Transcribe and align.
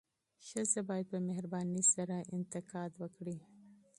ښځه 0.47 0.81
باید 0.89 1.07
په 1.13 1.17
مهربانۍ 1.27 1.83
سره 1.93 2.15
انتقاد 2.37 2.91
وکړي. 3.01 3.37